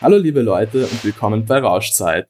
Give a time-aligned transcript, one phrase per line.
[0.00, 2.28] Hallo liebe Leute und willkommen bei Rauschzeit.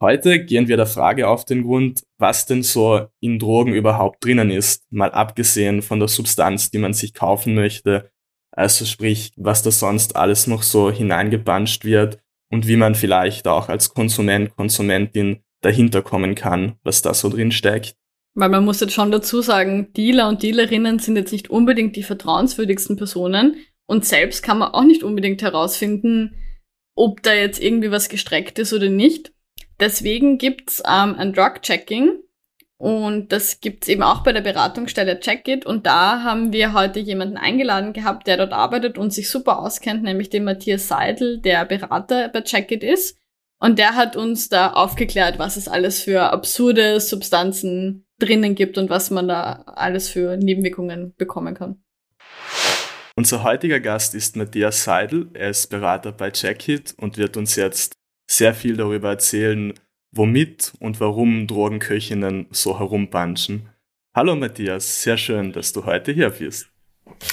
[0.00, 4.50] Heute gehen wir der Frage auf den Grund, was denn so in Drogen überhaupt drinnen
[4.50, 8.10] ist, mal abgesehen von der Substanz, die man sich kaufen möchte,
[8.50, 12.18] also sprich, was da sonst alles noch so hineingebanscht wird
[12.50, 17.52] und wie man vielleicht auch als Konsument, Konsumentin dahinter kommen kann, was da so drin
[17.52, 17.94] steckt.
[18.32, 22.02] Weil man muss jetzt schon dazu sagen, Dealer und Dealerinnen sind jetzt nicht unbedingt die
[22.02, 26.34] vertrauenswürdigsten Personen und selbst kann man auch nicht unbedingt herausfinden,
[26.96, 29.32] ob da jetzt irgendwie was gestreckt ist oder nicht.
[29.78, 32.18] Deswegen gibt's ähm, ein Drug-Checking
[32.78, 37.36] und das gibt's eben auch bei der Beratungsstelle Checkit und da haben wir heute jemanden
[37.36, 42.28] eingeladen gehabt, der dort arbeitet und sich super auskennt, nämlich den Matthias Seidel, der Berater
[42.28, 43.18] bei Checkit ist.
[43.58, 48.90] Und der hat uns da aufgeklärt, was es alles für absurde Substanzen drinnen gibt und
[48.90, 51.82] was man da alles für Nebenwirkungen bekommen kann.
[53.18, 55.30] Unser heutiger Gast ist Matthias Seidel.
[55.32, 57.96] Er ist Berater bei Jackit und wird uns jetzt
[58.30, 59.72] sehr viel darüber erzählen,
[60.14, 63.70] womit und warum Drogenköchinnen so herumpanschen.
[64.14, 66.68] Hallo Matthias, sehr schön, dass du heute hier bist.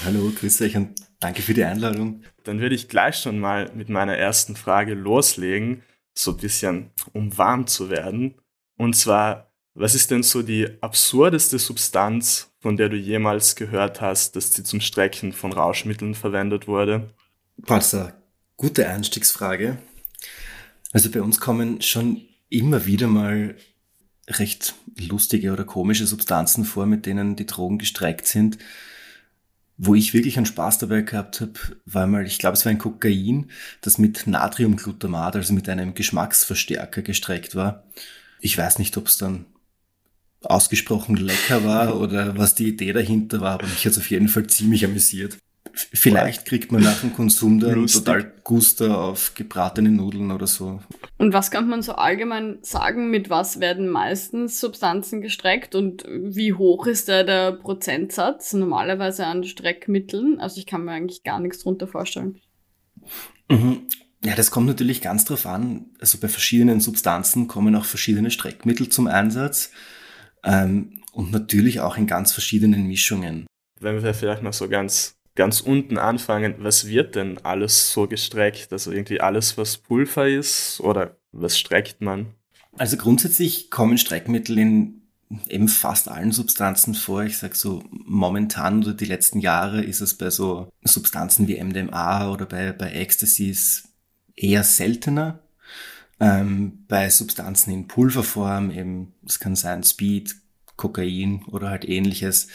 [0.06, 2.24] Hallo, grüß euch und danke für die Einladung.
[2.46, 5.84] Dann würde ich gleich schon mal mit meiner ersten Frage loslegen,
[6.18, 8.36] so ein bisschen um warm zu werden.
[8.78, 14.36] Und zwar, was ist denn so die absurdeste Substanz, von der du jemals gehört hast,
[14.36, 17.14] dass sie zum Strecken von Rauschmitteln verwendet wurde?
[18.04, 18.14] Eine
[18.56, 19.78] gute Einstiegsfrage.
[20.92, 23.56] Also bei uns kommen schon immer wieder mal
[24.28, 28.60] recht lustige oder komische Substanzen vor, mit denen die Drogen gestreckt sind.
[29.76, 31.54] Wo ich wirklich einen Spaß dabei gehabt habe,
[31.86, 33.50] war mal, ich glaube, es war ein Kokain,
[33.82, 37.88] das mit Natriumglutamat, also mit einem Geschmacksverstärker gestreckt war.
[38.40, 39.48] Ich weiß nicht, ob es dann
[40.46, 44.28] ausgesprochen lecker war oder was die Idee dahinter war, aber mich hat es auf jeden
[44.28, 45.38] Fall ziemlich amüsiert.
[45.76, 48.04] Vielleicht kriegt man nach dem Konsum dann Lustig.
[48.04, 50.82] total Guster auf gebratene Nudeln oder so.
[51.18, 56.54] Und was kann man so allgemein sagen, mit was werden meistens Substanzen gestreckt und wie
[56.54, 60.40] hoch ist da der Prozentsatz normalerweise an Streckmitteln?
[60.40, 62.40] Also ich kann mir eigentlich gar nichts drunter vorstellen.
[63.50, 63.88] Mhm.
[64.24, 65.88] Ja, das kommt natürlich ganz drauf an.
[66.00, 69.72] Also bei verschiedenen Substanzen kommen auch verschiedene Streckmittel zum Einsatz.
[70.44, 73.46] Ähm, und natürlich auch in ganz verschiedenen Mischungen.
[73.80, 78.72] Wenn wir vielleicht mal so ganz, ganz unten anfangen, was wird denn alles so gestreckt?
[78.72, 82.28] Also irgendwie alles, was Pulver ist oder was streckt man?
[82.78, 85.04] Also grundsätzlich kommen Streckmittel in
[85.50, 87.24] eben fast allen Substanzen vor.
[87.24, 92.32] Ich sag so, momentan oder die letzten Jahre ist es bei so Substanzen wie MDMA
[92.32, 93.90] oder bei, bei Ecstasies
[94.36, 95.40] eher seltener.
[96.20, 100.36] Ähm, bei Substanzen in Pulverform, eben, es kann sein Speed,
[100.76, 102.48] Kokain oder halt ähnliches,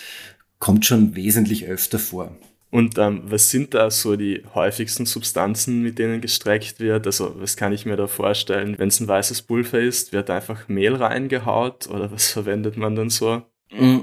[0.58, 2.36] kommt schon wesentlich öfter vor.
[2.70, 7.06] Und ähm, was sind da so die häufigsten Substanzen, mit denen gestreckt wird?
[7.06, 8.78] Also was kann ich mir da vorstellen?
[8.78, 13.08] Wenn es ein weißes Pulver ist, wird einfach Mehl reingehaut oder was verwendet man dann
[13.08, 13.42] so?
[13.70, 14.00] Mm,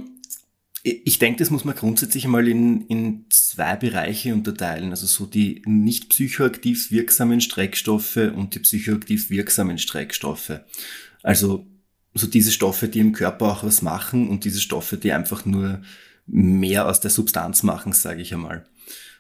[0.87, 4.91] ich denke, das muss man grundsätzlich mal in, in zwei Bereiche unterteilen.
[4.91, 10.59] Also so die nicht psychoaktiv wirksamen Streckstoffe und die psychoaktiv wirksamen Streckstoffe.
[11.23, 11.65] Also
[12.13, 15.81] so diese Stoffe, die im Körper auch was machen und diese Stoffe, die einfach nur
[16.27, 18.67] mehr aus der Substanz machen, sage ich einmal.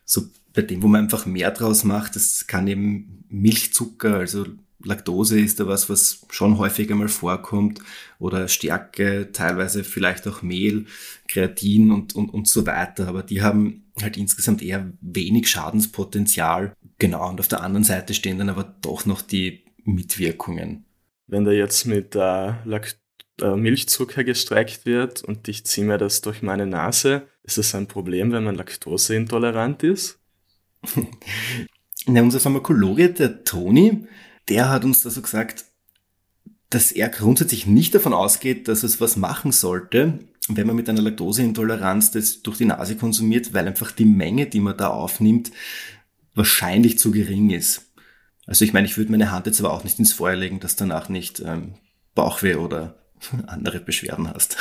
[0.05, 4.45] So bei dem, wo man einfach mehr draus macht, das kann eben Milchzucker, also
[4.85, 7.81] Laktose ist da was, was schon häufiger mal vorkommt
[8.19, 10.85] oder Stärke, teilweise vielleicht auch Mehl,
[11.27, 13.07] Kreatin und, und, und so weiter.
[13.07, 16.73] Aber die haben halt insgesamt eher wenig Schadenspotenzial.
[16.99, 20.85] Genau, und auf der anderen Seite stehen dann aber doch noch die Mitwirkungen
[21.27, 22.99] wenn da jetzt mit äh, Lakt
[23.41, 27.87] äh, Milchzucker gestreckt wird und ich ziehe mir das durch meine Nase, ist das ein
[27.87, 30.19] Problem, wenn man laktoseintolerant ist?
[32.07, 34.07] Na, unser Pharmakologe, der Toni,
[34.49, 35.65] der hat uns da so gesagt,
[36.69, 41.01] dass er grundsätzlich nicht davon ausgeht, dass es was machen sollte, wenn man mit einer
[41.01, 45.51] Laktoseintoleranz das durch die Nase konsumiert, weil einfach die Menge, die man da aufnimmt,
[46.33, 47.93] wahrscheinlich zu gering ist.
[48.45, 50.75] Also ich meine, ich würde meine Hand jetzt aber auch nicht ins Feuer legen, dass
[50.75, 51.75] danach nicht ähm,
[52.13, 52.95] Bauchweh oder
[53.47, 54.57] andere Beschwerden hast.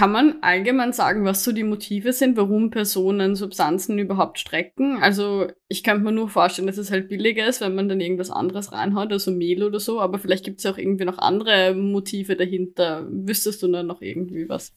[0.00, 4.96] Kann man allgemein sagen, was so die Motive sind, warum Personen Substanzen überhaupt strecken?
[5.02, 8.30] Also ich könnte mir nur vorstellen, dass es halt billiger ist, wenn man dann irgendwas
[8.30, 12.34] anderes reinhaut, also Mehl oder so, aber vielleicht gibt es auch irgendwie noch andere Motive
[12.34, 13.06] dahinter.
[13.10, 14.72] Wüsstest du da noch irgendwie was?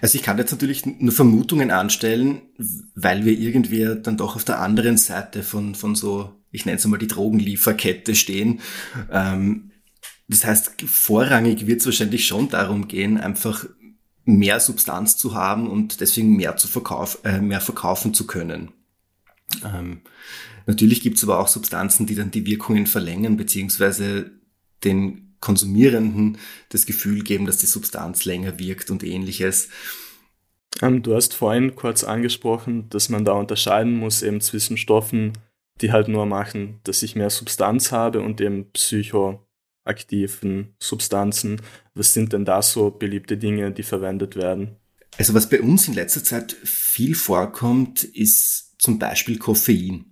[0.00, 2.40] Also ich kann jetzt natürlich nur Vermutungen anstellen,
[2.94, 6.86] weil wir irgendwie dann doch auf der anderen Seite von, von so, ich nenne es
[6.86, 8.60] mal die Drogenlieferkette stehen.
[9.12, 9.72] Ähm,
[10.28, 13.66] das heißt, vorrangig wird es wahrscheinlich schon darum gehen, einfach
[14.24, 18.72] mehr Substanz zu haben und deswegen mehr zu verkauf, äh, mehr verkaufen zu können.
[19.64, 20.00] Ähm,
[20.66, 24.30] natürlich gibt es aber auch Substanzen, die dann die Wirkungen verlängern, beziehungsweise
[24.82, 26.38] den Konsumierenden
[26.70, 29.68] das Gefühl geben, dass die Substanz länger wirkt und ähnliches.
[30.80, 35.34] Ähm, du hast vorhin kurz angesprochen, dass man da unterscheiden muss eben zwischen Stoffen,
[35.82, 39.43] die halt nur machen, dass ich mehr Substanz habe und eben Psycho
[39.84, 41.60] aktiven Substanzen.
[41.94, 44.76] Was sind denn da so beliebte Dinge, die verwendet werden?
[45.18, 50.06] Also was bei uns in letzter Zeit viel vorkommt, ist zum Beispiel Koffein.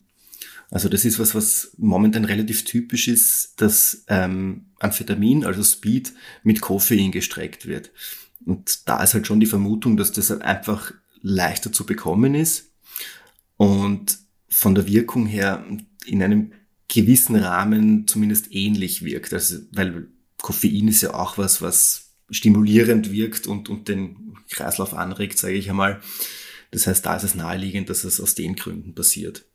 [0.70, 6.14] Also das ist was, was momentan relativ typisch ist, dass ähm, Amphetamin, also Speed,
[6.44, 7.90] mit Koffein gestreckt wird.
[8.46, 12.72] Und da ist halt schon die Vermutung, dass das einfach leichter zu bekommen ist
[13.56, 14.18] und
[14.48, 15.64] von der Wirkung her
[16.06, 16.52] in einem
[16.92, 19.32] gewissen Rahmen zumindest ähnlich wirkt.
[19.32, 20.08] Also, weil
[20.40, 25.70] Koffein ist ja auch was, was stimulierend wirkt und, und den Kreislauf anregt, sage ich
[25.70, 26.00] einmal.
[26.70, 29.46] Das heißt, da ist es naheliegend, dass es aus den Gründen passiert.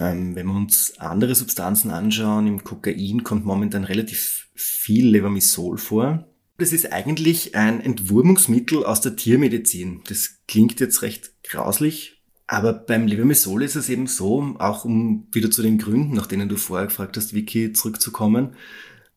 [0.00, 6.26] Ähm, wenn wir uns andere Substanzen anschauen, im Kokain kommt momentan relativ viel Levamisol vor.
[6.58, 10.02] Das ist eigentlich ein Entwurmungsmittel aus der Tiermedizin.
[10.06, 12.21] Das klingt jetzt recht grauslich,
[12.52, 16.50] aber beim Levamisol ist es eben so, auch um wieder zu den Gründen, nach denen
[16.50, 18.50] du vorher gefragt hast, Vicky, zurückzukommen,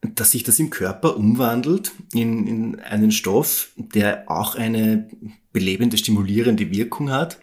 [0.02, 5.10] dass sich das im Körper umwandelt in, in einen Stoff, der auch eine
[5.52, 7.42] belebende, stimulierende Wirkung hat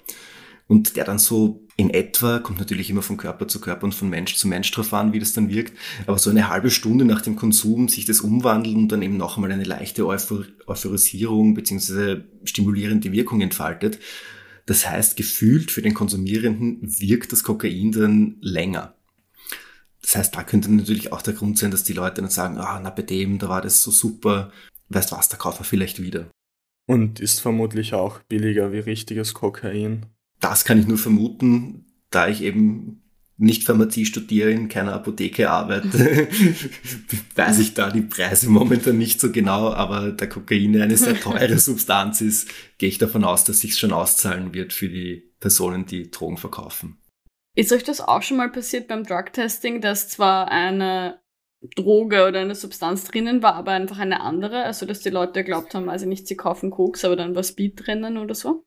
[0.67, 4.09] und der dann so in etwa, kommt natürlich immer von Körper zu Körper und von
[4.09, 7.21] Mensch zu Mensch drauf an, wie das dann wirkt, aber so eine halbe Stunde nach
[7.21, 12.23] dem Konsum sich das umwandelt und dann eben noch einmal eine leichte Euphor Euphorisierung bzw.
[12.45, 13.99] stimulierende Wirkung entfaltet.
[14.67, 18.95] Das heißt, gefühlt für den Konsumierenden wirkt das Kokain dann länger.
[20.03, 22.81] Das heißt, da könnte natürlich auch der Grund sein, dass die Leute dann sagen, ah,
[22.83, 24.53] na bei dem, da war das so super,
[24.89, 26.29] weißt was, da kaufen wir vielleicht wieder.
[26.87, 30.07] Und ist vermutlich auch billiger wie richtiges Kokain.
[30.41, 33.02] Das kann ich nur vermuten, da ich eben
[33.43, 36.29] nicht Pharmazie studiere, in keiner Apotheke arbeite,
[37.35, 41.59] weiß ich da die Preise momentan nicht so genau, aber da Kokain eine sehr teure
[41.59, 42.49] Substanz ist,
[42.79, 46.99] gehe ich davon aus, dass sich schon auszahlen wird für die Personen, die Drogen verkaufen.
[47.57, 51.21] Ist euch das auch schon mal passiert beim Drug-Testing, dass zwar eine
[51.77, 54.63] Droge oder eine Substanz drinnen war, aber einfach eine andere?
[54.63, 57.87] Also, dass die Leute geglaubt haben, also nicht, sie kaufen Koks, aber dann war Speed
[57.87, 58.65] drinnen oder so?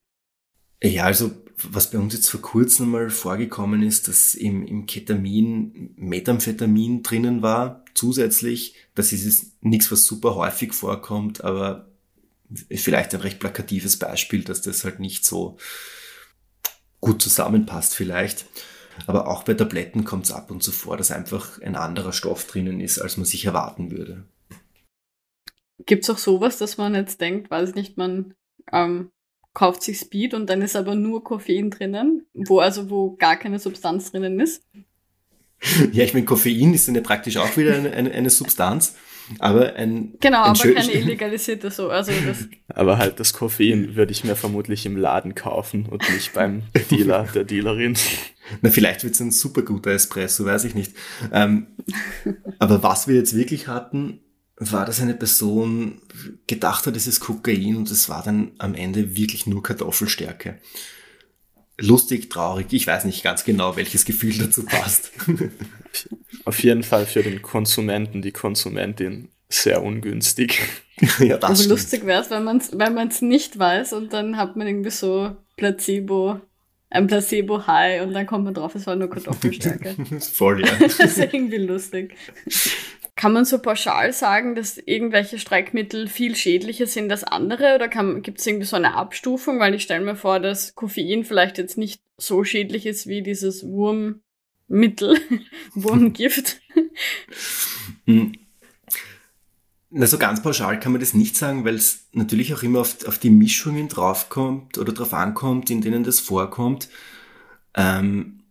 [0.83, 1.31] Ja, also
[1.63, 7.41] was bei uns jetzt vor kurzem mal vorgekommen ist, dass im, im Ketamin Methamphetamin drinnen
[7.41, 8.75] war, zusätzlich.
[8.93, 11.87] Das ist nichts, was super häufig vorkommt, aber
[12.71, 15.57] vielleicht ein recht plakatives Beispiel, dass das halt nicht so
[16.99, 18.45] gut zusammenpasst vielleicht.
[19.07, 22.45] Aber auch bei Tabletten kommt es ab und zu vor, dass einfach ein anderer Stoff
[22.47, 24.25] drinnen ist, als man sich erwarten würde.
[25.85, 28.33] Gibt es auch sowas, dass man jetzt denkt, weiß nicht, man
[28.71, 29.11] ähm,
[29.55, 33.57] kauft sich Speed und dann ist aber nur Koffein drinnen, wo also wo gar keine
[33.57, 34.61] Substanz drinnen ist.
[35.93, 38.95] Ja, ich meine, Koffein ist dann ja praktisch auch wieder eine, eine, eine Substanz,
[39.39, 41.89] aber ein Genau, ein aber keine illegalisierte so.
[41.89, 46.33] Also das aber halt das Koffein würde ich mir vermutlich im Laden kaufen und nicht
[46.33, 47.97] beim Dealer, der Dealerin.
[48.61, 50.93] Na, vielleicht wird es ein super guter Espresso, weiß ich nicht.
[51.31, 51.67] Ähm,
[52.59, 54.19] aber was wir jetzt wirklich hatten,
[54.57, 56.01] war, dass eine Person
[56.47, 60.59] gedacht hat, es ist Kokain und es war dann am Ende wirklich nur Kartoffelstärke.
[61.77, 65.11] Lustig, traurig, ich weiß nicht ganz genau, welches Gefühl dazu passt.
[66.45, 70.61] Auf jeden Fall für den Konsumenten, die Konsumentin sehr ungünstig.
[71.19, 74.37] ja, das Aber lustig wäre es, wenn man es wenn man's nicht weiß und dann
[74.37, 76.39] hat man irgendwie so Placebo,
[76.89, 79.95] ein Placebo-High und dann kommt man drauf, es war nur Kartoffelstärke.
[80.21, 80.71] Voll, ja.
[80.79, 82.15] das ist irgendwie lustig.
[83.25, 88.39] Kann man so pauschal sagen, dass irgendwelche Streckmittel viel schädlicher sind als andere oder gibt
[88.39, 89.59] es irgendwie so eine Abstufung?
[89.59, 93.63] Weil ich stelle mir vor, dass Koffein vielleicht jetzt nicht so schädlich ist wie dieses
[93.63, 95.17] Wurmmittel,
[95.73, 96.61] Wurmgift.
[98.05, 98.33] Hm.
[99.89, 103.07] Na, so ganz pauschal kann man das nicht sagen, weil es natürlich auch immer auf,
[103.07, 106.89] auf die Mischungen draufkommt oder drauf ankommt, in denen das vorkommt.
[107.73, 108.43] Ähm,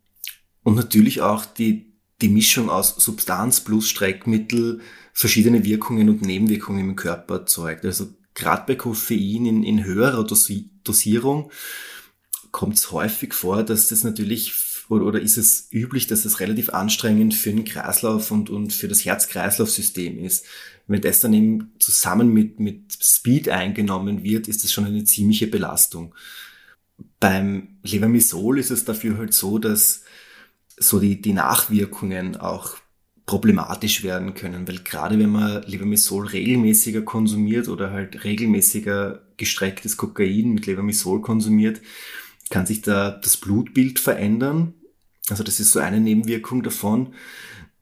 [0.65, 4.81] und natürlich auch die, die Mischung aus Substanz plus Streckmittel
[5.13, 7.85] verschiedene Wirkungen und Nebenwirkungen im Körper erzeugt.
[7.85, 11.51] Also gerade bei Koffein in, in höherer Dosi Dosierung
[12.51, 14.53] kommt es häufig vor, dass das natürlich
[14.89, 18.89] oder, oder ist es üblich, dass es relativ anstrengend für den Kreislauf und, und für
[18.89, 20.45] das Herz-Kreislauf-System ist.
[20.87, 25.47] Wenn das dann eben zusammen mit, mit Speed eingenommen wird, ist das schon eine ziemliche
[25.47, 26.15] Belastung.
[27.19, 30.04] Beim Levamisol ist es dafür halt so, dass
[30.77, 32.77] so die, die Nachwirkungen auch
[33.27, 40.53] problematisch werden können, weil gerade wenn man Levamisol regelmäßiger konsumiert oder halt regelmäßiger gestrecktes Kokain
[40.53, 41.81] mit Levamisol konsumiert,
[42.51, 44.75] kann sich da das Blutbild verändern.
[45.31, 47.15] Also das ist so eine Nebenwirkung davon,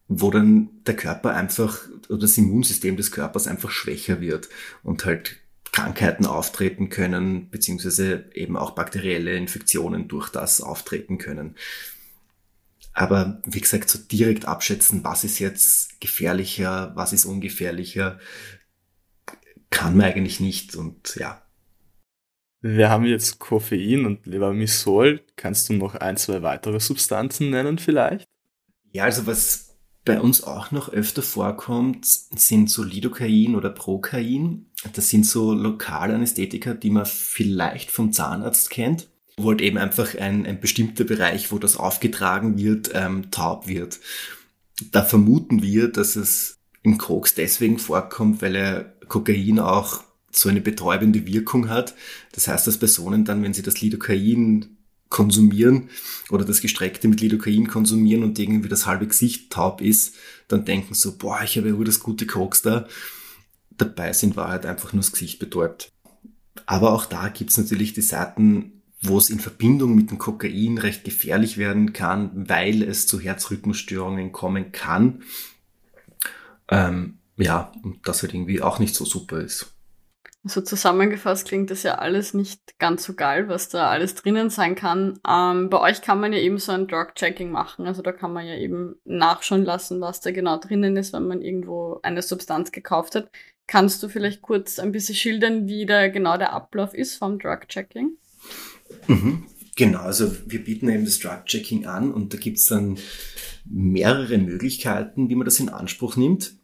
[0.06, 4.48] wo dann der Körper einfach oder das Immunsystem des Körpers einfach schwächer wird
[4.84, 5.40] und halt
[5.72, 11.56] Krankheiten auftreten können, beziehungsweise eben auch bakterielle Infektionen durch das auftreten können.
[12.94, 18.18] Aber wie gesagt, so direkt abschätzen, was ist jetzt gefährlicher, was ist ungefährlicher,
[19.70, 21.42] kann man eigentlich nicht und ja.
[22.60, 25.20] Wir haben jetzt Koffein und Levamisol.
[25.34, 28.28] Kannst du noch ein, zwei weitere Substanzen nennen vielleicht?
[28.92, 34.66] Ja, also was bei uns auch noch öfter vorkommt, sind so Lidocain oder Procain.
[34.92, 40.46] Das sind so Lokalanästhetika, die man vielleicht vom Zahnarzt kennt wo halt eben einfach ein,
[40.46, 44.00] ein bestimmter Bereich, wo das aufgetragen wird, ähm, taub wird.
[44.90, 50.60] Da vermuten wir, dass es im Koks deswegen vorkommt, weil er Kokain auch so eine
[50.60, 51.94] betäubende Wirkung hat.
[52.32, 54.76] Das heißt, dass Personen dann, wenn sie das Lidocain
[55.08, 55.90] konsumieren
[56.30, 60.14] oder das Gestreckte mit Lidocain konsumieren und irgendwie das halbe Gesicht taub ist,
[60.48, 62.88] dann denken so, boah, ich habe ja nur das gute Koks da.
[63.76, 65.92] Dabei sind Wahrheit einfach nur das Gesicht betäubt.
[66.66, 71.04] Aber auch da gibt's natürlich die Seiten, wo es in Verbindung mit dem Kokain recht
[71.04, 75.22] gefährlich werden kann, weil es zu Herzrhythmusstörungen kommen kann.
[76.68, 79.74] Ähm, ja, und das halt irgendwie auch nicht so super ist.
[80.44, 84.74] So zusammengefasst klingt das ja alles nicht ganz so geil, was da alles drinnen sein
[84.74, 85.20] kann.
[85.28, 87.86] Ähm, bei euch kann man ja eben so ein Drug-Checking machen.
[87.86, 91.42] Also da kann man ja eben nachschauen lassen, was da genau drinnen ist, wenn man
[91.42, 93.30] irgendwo eine Substanz gekauft hat.
[93.68, 98.16] Kannst du vielleicht kurz ein bisschen schildern, wie da genau der Ablauf ist vom Drug-Checking?
[99.06, 99.44] Mhm.
[99.76, 102.98] Genau, also wir bieten eben das Drug-Checking an und da gibt's dann
[103.64, 106.54] mehrere Möglichkeiten, wie man das in Anspruch nimmt.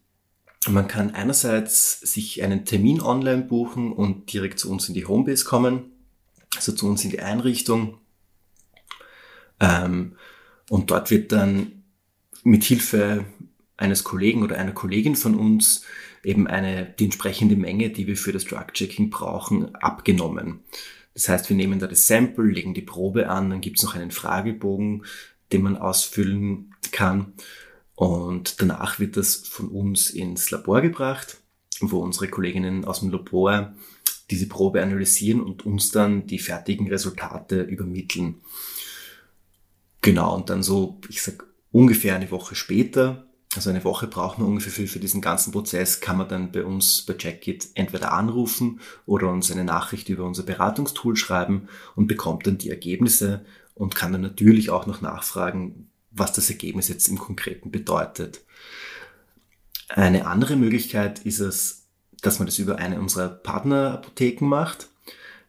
[0.69, 5.45] Man kann einerseits sich einen Termin online buchen und direkt zu uns in die Homebase
[5.45, 5.93] kommen,
[6.57, 7.99] also zu uns in die Einrichtung.
[9.61, 10.17] Ähm,
[10.69, 11.85] und dort wird dann
[12.45, 13.25] mit Hilfe
[13.77, 15.83] eines Kollegen oder einer Kollegin von uns
[16.25, 20.61] eben eine, die entsprechende Menge, die wir für das Drug-Checking brauchen, abgenommen.
[21.19, 23.97] Das heißt, wir nehmen da das Sample, legen die Probe an, dann gibt es noch
[23.97, 25.05] einen Fragebogen,
[25.51, 27.33] den man ausfüllen kann.
[27.97, 31.39] Und danach wird das von uns ins Labor gebracht,
[31.81, 33.75] wo unsere Kolleginnen aus dem Labor
[34.31, 38.37] diese Probe analysieren und uns dann die fertigen Resultate übermitteln.
[40.03, 44.49] Genau, und dann so, ich sag ungefähr eine Woche später also eine Woche braucht man
[44.49, 48.81] ungefähr für, für diesen ganzen Prozess, kann man dann bei uns bei Checkit entweder anrufen
[49.07, 54.13] oder uns eine Nachricht über unser Beratungstool schreiben und bekommt dann die Ergebnisse und kann
[54.13, 58.43] dann natürlich auch noch nachfragen, was das Ergebnis jetzt im Konkreten bedeutet.
[59.89, 61.87] Eine andere Möglichkeit ist es,
[62.21, 64.89] dass man das über eine unserer Partnerapotheken macht.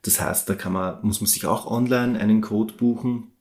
[0.03, 3.31] Das heißt, da kann man, muss man sich auch online einen Code buchen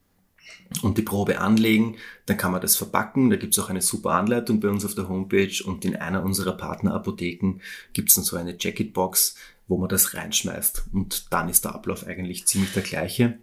[0.83, 3.31] und die Probe anlegen, dann kann man das verpacken.
[3.31, 6.23] Da gibt es auch eine super Anleitung bei uns auf der Homepage und in einer
[6.23, 7.61] unserer Partnerapotheken
[7.93, 9.37] gibt es dann so eine Jacket-Box,
[9.67, 10.89] wo man das reinschmeißt.
[10.93, 13.39] Und dann ist der Ablauf eigentlich ziemlich der gleiche.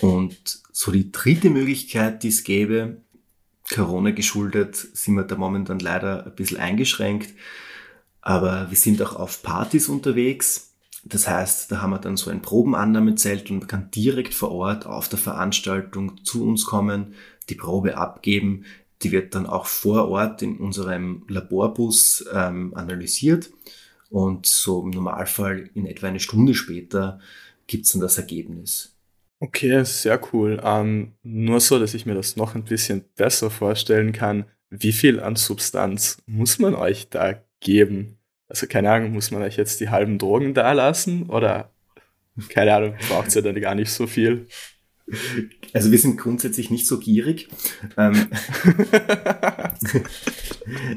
[0.00, 2.98] Und so die dritte Möglichkeit, die es gäbe,
[3.72, 7.30] Corona geschuldet, sind wir da momentan leider ein bisschen eingeschränkt.
[8.20, 10.73] Aber wir sind auch auf Partys unterwegs
[11.04, 14.86] das heißt, da haben wir dann so ein Probenannahmezelt und man kann direkt vor Ort
[14.86, 17.14] auf der Veranstaltung zu uns kommen,
[17.50, 18.64] die Probe abgeben.
[19.02, 23.50] Die wird dann auch vor Ort in unserem Laborbus ähm, analysiert
[24.08, 27.20] und so im Normalfall in etwa eine Stunde später
[27.66, 28.96] gibt's dann das Ergebnis.
[29.40, 30.60] Okay, sehr cool.
[30.64, 34.46] Ähm, nur so, dass ich mir das noch ein bisschen besser vorstellen kann.
[34.70, 38.16] Wie viel an Substanz muss man euch da geben?
[38.48, 41.70] Also keine Ahnung, muss man euch jetzt die halben Drogen da lassen oder
[42.48, 44.46] keine Ahnung, braucht es ja dann gar nicht so viel.
[45.72, 47.48] Also wir sind grundsätzlich nicht so gierig.
[47.96, 48.14] Ähm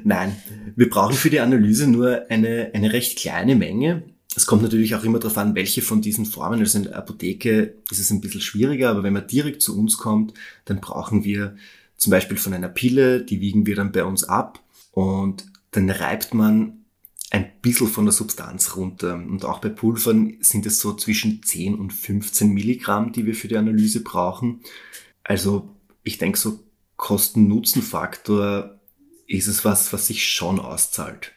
[0.03, 0.35] Nein,
[0.75, 4.03] wir brauchen für die Analyse nur eine, eine recht kleine Menge.
[4.35, 6.59] Es kommt natürlich auch immer darauf an, welche von diesen Formen.
[6.59, 9.97] Also in der Apotheke ist es ein bisschen schwieriger, aber wenn man direkt zu uns
[9.97, 10.33] kommt,
[10.65, 11.55] dann brauchen wir
[11.97, 14.59] zum Beispiel von einer Pille, die wiegen wir dann bei uns ab
[14.91, 16.85] und dann reibt man
[17.31, 19.15] ein bisschen von der Substanz runter.
[19.15, 23.47] Und auch bei Pulvern sind es so zwischen 10 und 15 Milligramm, die wir für
[23.47, 24.61] die Analyse brauchen.
[25.23, 26.59] Also ich denke, so
[26.95, 28.79] Kosten-Nutzen-Faktor
[29.27, 31.33] ist es was, was sich schon auszahlt.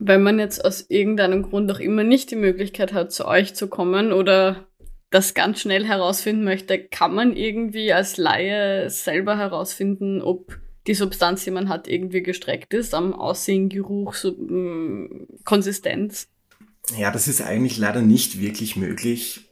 [0.00, 3.68] Wenn man jetzt aus irgendeinem Grund auch immer nicht die Möglichkeit hat, zu euch zu
[3.68, 4.68] kommen oder
[5.10, 11.44] das ganz schnell herausfinden möchte, kann man irgendwie als Laie selber herausfinden, ob die Substanz,
[11.44, 16.28] die man hat, irgendwie gestreckt ist, am Aussehen, Geruch, so, mh, mm, Konsistenz?
[16.96, 19.50] Ja, das ist eigentlich leider nicht wirklich möglich.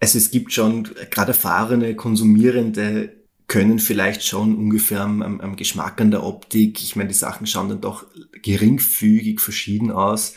[0.00, 6.12] Also es gibt schon gerade erfahrene Konsumierende können vielleicht schon ungefähr am, am Geschmack an
[6.12, 6.80] der Optik.
[6.80, 8.06] Ich meine, die Sachen schauen dann doch
[8.42, 10.34] geringfügig verschieden aus.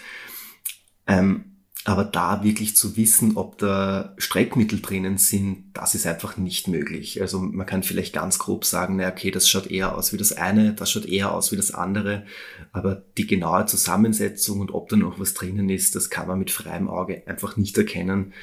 [1.05, 1.52] Ähm,
[1.85, 7.19] aber da wirklich zu wissen, ob da Streckmittel drinnen sind, das ist einfach nicht möglich.
[7.19, 10.31] Also man kann vielleicht ganz grob sagen, na okay, das schaut eher aus wie das
[10.31, 12.25] eine, das schaut eher aus wie das andere.
[12.71, 16.51] Aber die genaue Zusammensetzung und ob da noch was drinnen ist, das kann man mit
[16.51, 18.33] freiem Auge einfach nicht erkennen.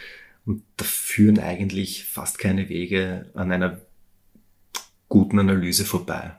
[0.44, 3.80] Und da führen eigentlich fast keine Wege an einer
[5.08, 6.36] guten Analyse vorbei.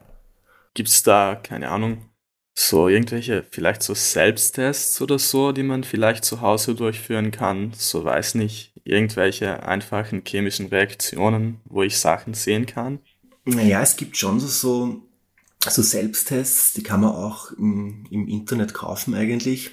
[0.75, 2.05] Gibt es da, keine Ahnung,
[2.53, 7.73] so irgendwelche, vielleicht so Selbsttests oder so, die man vielleicht zu Hause durchführen kann.
[7.75, 12.99] So weiß nicht, irgendwelche einfachen chemischen Reaktionen, wo ich Sachen sehen kann.
[13.45, 15.01] Naja, es gibt schon so,
[15.67, 19.71] so Selbsttests, die kann man auch im, im Internet kaufen eigentlich.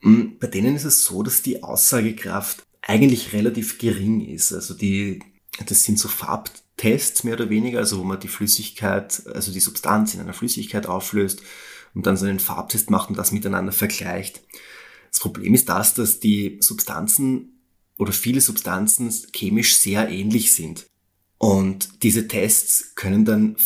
[0.00, 4.52] Hm, bei denen ist es so, dass die Aussagekraft eigentlich relativ gering ist.
[4.52, 5.20] Also die,
[5.66, 6.08] das sind so
[6.84, 10.86] Farbtests mehr oder weniger, also wo man die Flüssigkeit, also die Substanz in einer Flüssigkeit
[10.86, 11.42] auflöst
[11.94, 14.42] und dann so einen Farbtest macht und das miteinander vergleicht.
[15.10, 17.62] Das Problem ist das, dass die Substanzen
[17.96, 20.86] oder viele Substanzen chemisch sehr ähnlich sind.
[21.38, 23.56] Und diese Tests können dann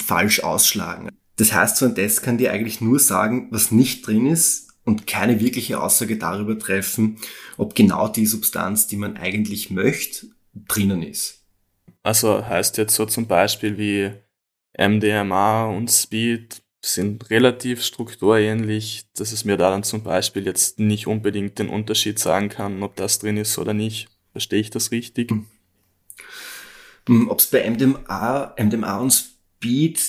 [0.00, 1.08] falsch ausschlagen.
[1.36, 5.06] Das heißt, so ein Test kann dir eigentlich nur sagen, was nicht drin ist und
[5.06, 7.16] keine wirkliche Aussage darüber treffen,
[7.56, 11.37] ob genau die Substanz, die man eigentlich möchte, drinnen ist.
[12.02, 14.12] Also heißt jetzt so zum Beispiel wie
[14.78, 21.06] MDMA und Speed sind relativ strukturähnlich, dass es mir da dann zum Beispiel jetzt nicht
[21.06, 24.08] unbedingt den Unterschied sagen kann, ob das drin ist oder nicht.
[24.32, 25.30] Verstehe ich das richtig?
[25.30, 25.46] Hm.
[27.08, 30.00] hm ob es bei MDMA, MDMA und Speed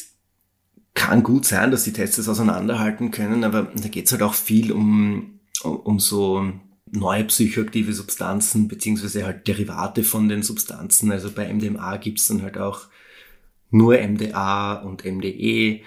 [0.93, 4.33] kann gut sein, dass die Tests das auseinanderhalten können, aber da geht es halt auch
[4.33, 6.51] viel um, um so
[6.91, 11.12] neue psychoaktive Substanzen, beziehungsweise halt Derivate von den Substanzen.
[11.12, 12.88] Also bei MDMA gibt es dann halt auch
[13.71, 15.82] nur MDA und MDE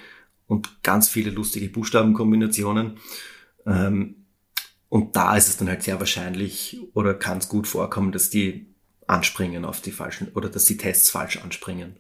[0.47, 2.99] und ganz viele lustige Buchstabenkombinationen.
[3.67, 4.27] Ähm,
[4.89, 8.67] und da ist es dann halt sehr wahrscheinlich oder kann es gut vorkommen, dass die
[9.07, 11.97] anspringen auf die falschen oder dass die Tests falsch anspringen.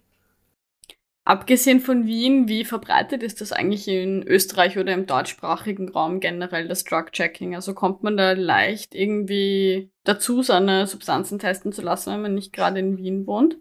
[1.24, 6.66] Abgesehen von Wien, wie verbreitet ist das eigentlich in Österreich oder im deutschsprachigen Raum generell,
[6.66, 7.54] das Drug-Checking?
[7.54, 12.52] Also kommt man da leicht irgendwie dazu, seine Substanzen testen zu lassen, wenn man nicht
[12.52, 13.56] gerade in Wien wohnt?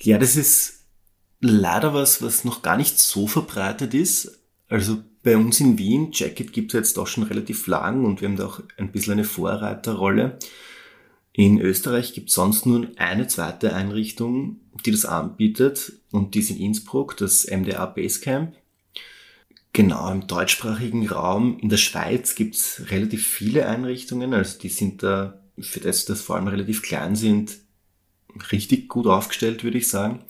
[0.00, 0.86] Ja, das ist
[1.40, 4.40] leider was, was noch gar nicht so verbreitet ist.
[4.68, 8.28] Also bei uns in Wien, Jacket gibt es jetzt auch schon relativ lang und wir
[8.28, 10.38] haben da auch ein bisschen eine Vorreiterrolle.
[11.38, 16.50] In Österreich gibt es sonst nur eine zweite Einrichtung, die das anbietet und die ist
[16.50, 18.56] in Innsbruck, das MDA Basecamp.
[19.72, 21.56] Genau, im deutschsprachigen Raum.
[21.60, 26.22] In der Schweiz gibt es relativ viele Einrichtungen, also die sind da, für das, dass
[26.22, 27.58] vor allem relativ klein sind,
[28.50, 30.24] richtig gut aufgestellt, würde ich sagen.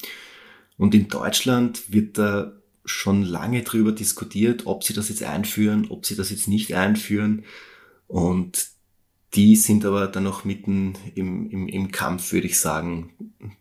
[0.76, 2.52] Und in Deutschland wird da
[2.84, 7.46] schon lange drüber diskutiert, ob sie das jetzt einführen, ob sie das jetzt nicht einführen.
[8.08, 8.76] Und
[9.34, 13.12] die sind aber dann noch mitten im, im, im Kampf, würde ich sagen,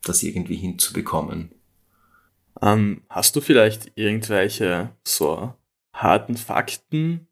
[0.04, 1.52] das irgendwie hinzubekommen.
[2.62, 5.54] Ähm, hast du vielleicht irgendwelche so
[5.94, 7.28] harten Fakten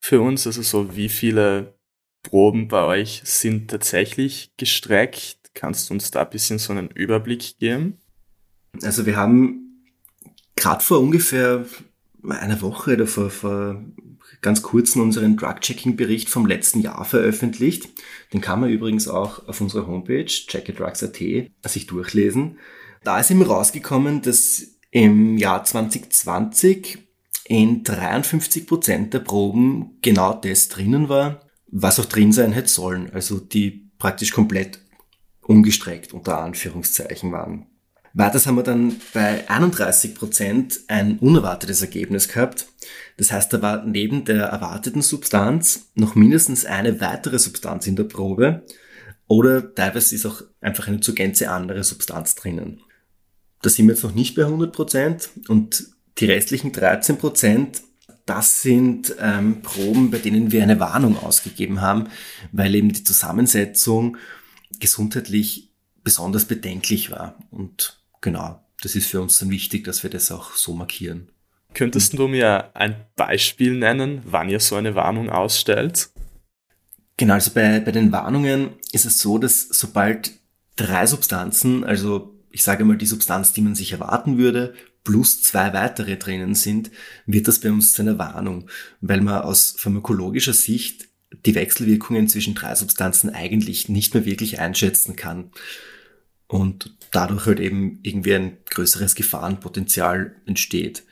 [0.00, 0.46] für uns?
[0.46, 1.74] Also so wie viele
[2.22, 5.50] Proben bei euch sind tatsächlich gestreckt?
[5.54, 7.98] Kannst du uns da ein bisschen so einen Überblick geben?
[8.82, 9.84] Also wir haben
[10.54, 11.64] gerade vor ungefähr
[12.28, 13.82] einer Woche oder vor, vor
[14.40, 17.88] ganz kurzem unseren Drug-Checking-Bericht vom letzten Jahr veröffentlicht.
[18.32, 21.18] Den kann man übrigens auch auf unserer Homepage checkadrugs.at
[21.66, 22.58] sich durchlesen.
[23.04, 26.98] Da ist eben rausgekommen, dass im Jahr 2020
[27.44, 33.10] in 53 Prozent der Proben genau das drinnen war, was auch drin sein hätte sollen.
[33.12, 34.80] Also die praktisch komplett
[35.42, 37.66] ungestreckt unter Anführungszeichen waren.
[38.12, 42.66] Weiters haben wir dann bei 31 Prozent ein unerwartetes Ergebnis gehabt.
[43.16, 48.04] Das heißt, da war neben der erwarteten Substanz noch mindestens eine weitere Substanz in der
[48.04, 48.64] Probe
[49.26, 52.80] oder teilweise ist auch einfach eine zur Gänze andere Substanz drinnen.
[53.62, 55.84] Da sind wir jetzt noch nicht bei 100 Prozent und
[56.18, 57.82] die restlichen 13 Prozent,
[58.26, 62.08] das sind ähm, Proben, bei denen wir eine Warnung ausgegeben haben,
[62.50, 64.16] weil eben die Zusammensetzung
[64.80, 65.70] gesundheitlich
[66.02, 67.38] besonders bedenklich war.
[67.50, 71.30] Und genau, das ist für uns dann wichtig, dass wir das auch so markieren.
[71.74, 76.10] Könntest du mir ein Beispiel nennen, wann ihr so eine Warnung ausstellt?
[77.16, 80.32] Genau, also bei, bei den Warnungen ist es so, dass sobald
[80.76, 85.72] drei Substanzen, also ich sage mal die Substanz, die man sich erwarten würde, plus zwei
[85.72, 86.90] weitere drinnen sind,
[87.26, 88.68] wird das bei uns zu einer Warnung,
[89.00, 91.08] weil man aus pharmakologischer Sicht
[91.46, 95.52] die Wechselwirkungen zwischen drei Substanzen eigentlich nicht mehr wirklich einschätzen kann.
[96.48, 101.04] Und dadurch halt eben irgendwie ein größeres Gefahrenpotenzial entsteht.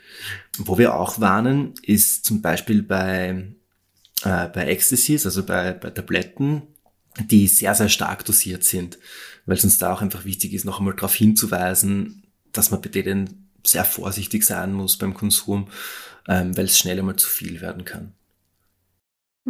[0.56, 3.52] Wo wir auch warnen, ist zum Beispiel bei,
[4.22, 6.62] äh, bei Ecstasies, also bei, bei Tabletten,
[7.30, 8.98] die sehr, sehr stark dosiert sind,
[9.46, 12.88] weil es uns da auch einfach wichtig ist, noch einmal darauf hinzuweisen, dass man bei
[12.88, 15.68] denen sehr vorsichtig sein muss beim Konsum,
[16.28, 18.14] ähm, weil es schnell einmal zu viel werden kann.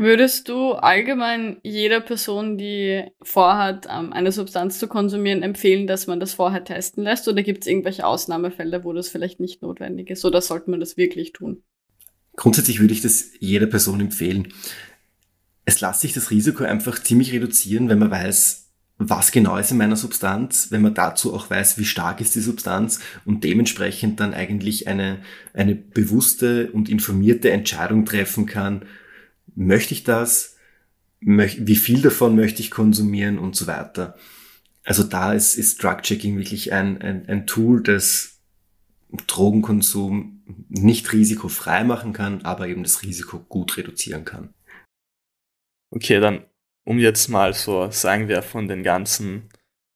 [0.01, 6.21] Würdest du allgemein jeder Person, die vorhat, ähm, eine Substanz zu konsumieren, empfehlen, dass man
[6.21, 7.27] das vorher testen lässt?
[7.27, 10.25] Oder gibt es irgendwelche Ausnahmefälle, wo das vielleicht nicht notwendig ist?
[10.25, 11.65] Oder sollte man das wirklich tun?
[12.37, 14.53] Grundsätzlich würde ich das jeder Person empfehlen.
[15.65, 19.79] Es lässt sich das Risiko einfach ziemlich reduzieren, wenn man weiß, was genau ist in
[19.79, 24.33] meiner Substanz, wenn man dazu auch weiß, wie stark ist die Substanz und dementsprechend dann
[24.33, 25.19] eigentlich eine,
[25.55, 28.87] eine bewusste und informierte Entscheidung treffen kann,
[29.59, 30.57] möchte ich das,
[31.21, 34.17] wie viel davon möchte ich konsumieren und so weiter.
[34.85, 38.41] Also da ist, ist Drug-Checking wirklich ein, ein, ein Tool, das
[39.27, 44.55] Drogenkonsum nicht risikofrei machen kann, aber eben das Risiko gut reduzieren kann.
[45.91, 46.45] Okay, dann
[46.85, 49.49] um jetzt mal so, sagen wir, von den ganzen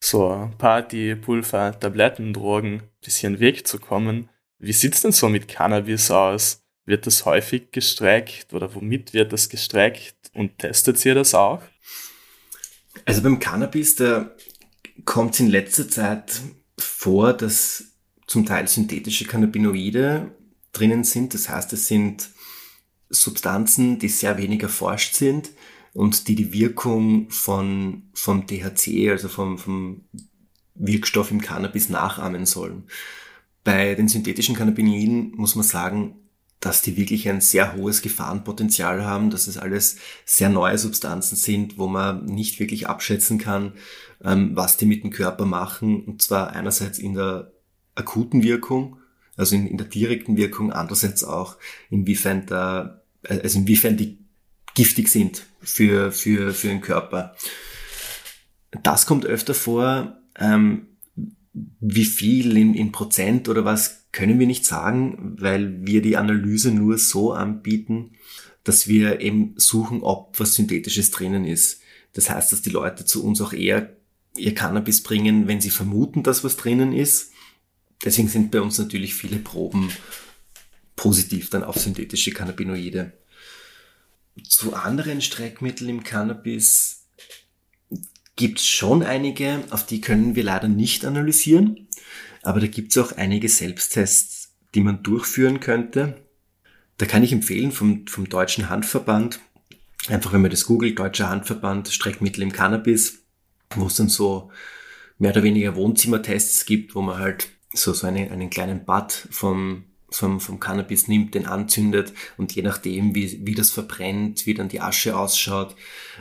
[0.02, 4.28] so Party, Pulver, Tabletten, Drogen bisschen wegzukommen.
[4.58, 6.61] Wie sieht's denn so mit Cannabis aus?
[6.92, 11.62] Wird das häufig gestreckt oder womit wird das gestreckt und testet ihr das auch?
[13.06, 14.30] Also beim Cannabis, da
[15.06, 16.42] kommt es in letzter Zeit
[16.76, 17.84] vor, dass
[18.26, 20.36] zum Teil synthetische Cannabinoide
[20.72, 21.32] drinnen sind.
[21.32, 22.28] Das heißt, es sind
[23.08, 25.48] Substanzen, die sehr wenig erforscht sind
[25.94, 30.04] und die die Wirkung von, vom THC, also vom, vom
[30.74, 32.84] Wirkstoff im Cannabis nachahmen sollen.
[33.64, 36.18] Bei den synthetischen Cannabinoiden muss man sagen,
[36.62, 41.76] dass die wirklich ein sehr hohes Gefahrenpotenzial haben, dass es alles sehr neue Substanzen sind,
[41.76, 43.72] wo man nicht wirklich abschätzen kann,
[44.24, 46.04] ähm, was die mit dem Körper machen.
[46.04, 47.52] Und zwar einerseits in der
[47.96, 48.98] akuten Wirkung,
[49.36, 51.56] also in, in der direkten Wirkung, andererseits auch
[51.90, 54.24] inwiefern da, also inwiefern die
[54.74, 57.34] giftig sind für, für, für den Körper.
[58.84, 60.16] Das kommt öfter vor.
[60.38, 60.86] Ähm,
[61.52, 66.70] wie viel in, in Prozent oder was können wir nicht sagen, weil wir die Analyse
[66.70, 68.12] nur so anbieten,
[68.62, 71.80] dass wir eben suchen, ob was Synthetisches drinnen ist.
[72.12, 73.96] Das heißt, dass die Leute zu uns auch eher
[74.36, 77.32] ihr Cannabis bringen, wenn sie vermuten, dass was drinnen ist.
[78.04, 79.90] Deswegen sind bei uns natürlich viele Proben
[80.96, 83.12] positiv dann auf synthetische Cannabinoide.
[84.44, 87.06] Zu anderen Streckmitteln im Cannabis
[88.36, 91.88] gibt es schon einige, auf die können wir leider nicht analysieren.
[92.42, 96.16] Aber da gibt es auch einige Selbsttests, die man durchführen könnte.
[96.98, 99.40] Da kann ich empfehlen vom, vom Deutschen Handverband,
[100.08, 103.24] einfach wenn man das googelt, Deutscher Handverband, Streckmittel im Cannabis,
[103.74, 104.50] wo es dann so
[105.18, 109.84] mehr oder weniger Wohnzimmertests gibt, wo man halt so, so einen, einen kleinen Bad vom,
[110.10, 114.68] vom, vom Cannabis nimmt, den anzündet und je nachdem, wie, wie das verbrennt, wie dann
[114.68, 115.74] die Asche ausschaut,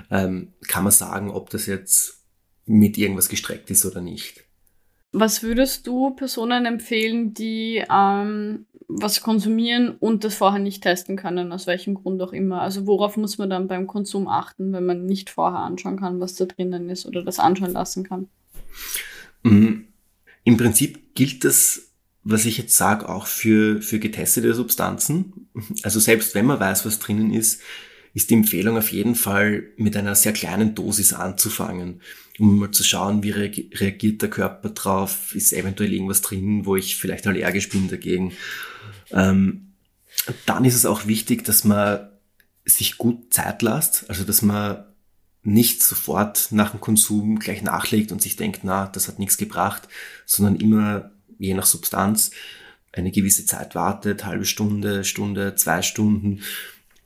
[0.09, 2.19] ähm, kann man sagen, ob das jetzt
[2.65, 4.45] mit irgendwas gestreckt ist oder nicht.
[5.11, 11.51] Was würdest du Personen empfehlen, die ähm, was konsumieren und das vorher nicht testen können,
[11.51, 12.61] aus welchem Grund auch immer?
[12.61, 16.35] Also worauf muss man dann beim Konsum achten, wenn man nicht vorher anschauen kann, was
[16.35, 18.27] da drinnen ist oder das anschauen lassen kann?
[19.43, 19.87] Mhm.
[20.43, 21.91] Im Prinzip gilt das,
[22.23, 25.49] was ich jetzt sage, auch für, für getestete Substanzen.
[25.83, 27.61] Also selbst wenn man weiß, was drinnen ist,
[28.13, 32.01] ist die Empfehlung auf jeden Fall mit einer sehr kleinen Dosis anzufangen,
[32.39, 36.97] um mal zu schauen, wie reagiert der Körper drauf, ist eventuell irgendwas drin, wo ich
[36.97, 38.33] vielleicht allergisch bin dagegen.
[39.11, 39.73] Ähm,
[40.45, 42.09] dann ist es auch wichtig, dass man
[42.65, 44.85] sich gut Zeit lässt, also dass man
[45.43, 49.87] nicht sofort nach dem Konsum gleich nachlegt und sich denkt, na, das hat nichts gebracht,
[50.25, 52.31] sondern immer je nach Substanz
[52.91, 56.41] eine gewisse Zeit wartet, halbe Stunde, Stunde, zwei Stunden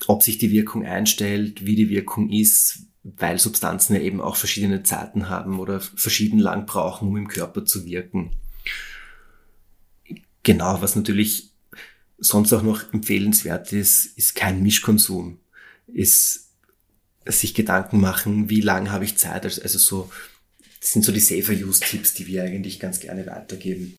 [0.07, 4.83] ob sich die Wirkung einstellt, wie die Wirkung ist, weil Substanzen ja eben auch verschiedene
[4.83, 8.31] Zeiten haben oder verschieden lang brauchen, um im Körper zu wirken.
[10.43, 11.51] Genau, was natürlich
[12.17, 15.39] sonst auch noch empfehlenswert ist, ist kein Mischkonsum.
[15.87, 16.51] Ist
[17.25, 19.45] sich Gedanken machen, wie lange habe ich Zeit.
[19.45, 20.11] Also so,
[20.79, 23.95] das sind so die Safer-Use-Tipps, die wir eigentlich ganz gerne weitergeben.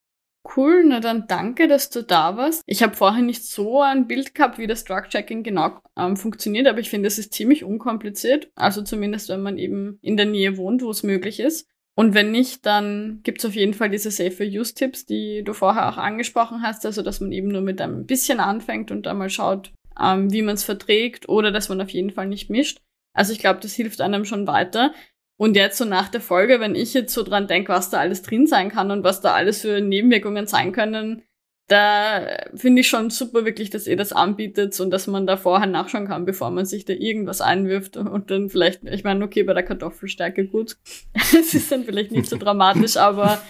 [0.54, 2.62] Cool, na dann danke, dass du da warst.
[2.66, 6.78] Ich habe vorher nicht so ein Bild gehabt, wie das Drug-Checking genau ähm, funktioniert, aber
[6.78, 8.50] ich finde, es ist ziemlich unkompliziert.
[8.54, 11.68] Also zumindest, wenn man eben in der Nähe wohnt, wo es möglich ist.
[11.98, 16.62] Und wenn nicht, dann gibt's auf jeden Fall diese Safer-Use-Tipps, die du vorher auch angesprochen
[16.62, 20.30] hast, also dass man eben nur mit einem bisschen anfängt und dann mal schaut, ähm,
[20.30, 22.82] wie man es verträgt oder dass man auf jeden Fall nicht mischt.
[23.14, 24.92] Also ich glaube, das hilft einem schon weiter.
[25.38, 28.22] Und jetzt so nach der Folge, wenn ich jetzt so dran denke, was da alles
[28.22, 31.22] drin sein kann und was da alles für Nebenwirkungen sein können,
[31.68, 35.66] da finde ich schon super wirklich, dass ihr das anbietet und dass man da vorher
[35.66, 39.52] nachschauen kann, bevor man sich da irgendwas einwirft und dann vielleicht, ich meine, okay, bei
[39.52, 40.76] der Kartoffelstärke gut.
[41.14, 43.42] Es ist dann vielleicht nicht so dramatisch, aber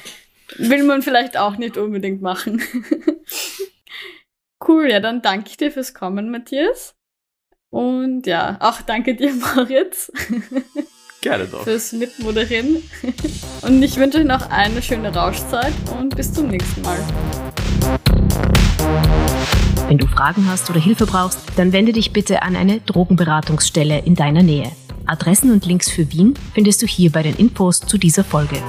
[0.57, 2.62] will man vielleicht auch nicht unbedingt machen.
[4.66, 6.96] cool, ja, dann danke ich dir fürs Kommen, Matthias.
[7.68, 10.11] Und ja, auch danke dir, Moritz.
[11.26, 11.64] Gerne doch.
[11.64, 12.84] Fürs Mitmoderieren.
[13.62, 16.98] Und ich wünsche euch noch eine schöne Rauschzeit und bis zum nächsten Mal.
[19.88, 24.14] Wenn du Fragen hast oder Hilfe brauchst, dann wende dich bitte an eine Drogenberatungsstelle in
[24.14, 24.70] deiner Nähe.
[25.06, 28.62] Adressen und Links für Wien findest du hier bei den Infos zu dieser Folge.